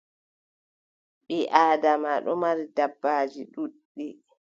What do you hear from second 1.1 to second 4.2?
Ɓii Aadama ɗon mari dabbaaji ɗuuɗɗi.